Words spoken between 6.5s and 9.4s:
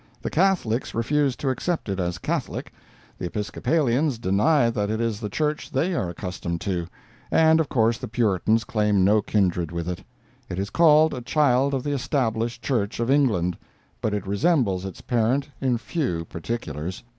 to, and of course the Puritans claim no